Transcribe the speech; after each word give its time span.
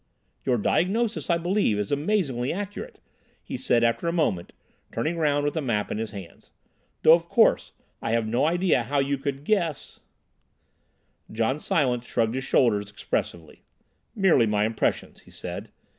"Your 0.45 0.57
diagnosis, 0.57 1.29
I 1.29 1.37
believe, 1.37 1.77
is 1.77 1.91
amazingly 1.91 2.51
accurate," 2.51 2.99
he 3.39 3.55
said 3.55 3.83
after 3.83 4.07
a 4.07 4.11
moment, 4.11 4.51
turning 4.91 5.15
round 5.15 5.45
with 5.45 5.53
the 5.53 5.61
map 5.61 5.91
in 5.91 5.99
his 5.99 6.09
hands. 6.09 6.49
"Though, 7.03 7.13
of 7.13 7.29
course, 7.29 7.73
I 8.01 8.07
can 8.07 8.13
have 8.15 8.27
no 8.27 8.47
idea 8.47 8.81
how 8.81 8.97
you 8.97 9.19
should 9.21 9.43
guess—" 9.43 9.99
John 11.31 11.59
Silence 11.59 12.07
shrugged 12.07 12.33
his 12.33 12.45
shoulders 12.45 12.89
expressively. 12.89 13.61
"Merely 14.15 14.47
my 14.47 14.65
impression," 14.65 15.13
he 15.23 15.29
said. 15.29 15.69